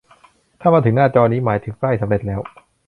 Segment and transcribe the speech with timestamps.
[0.61, 2.41] ถ้ามาถึงหน้าจอนี้ หมายถึงใกล้สำเร็จแล้ว